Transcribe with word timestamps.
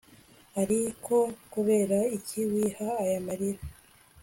Ariko 0.61 1.15
kubera 1.53 1.99
iki 2.17 2.39
wiha 2.51 2.87
aya 3.03 3.19
marira 3.25 3.61